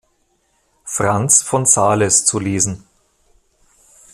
[0.83, 2.87] Franz von Sales zu lesen.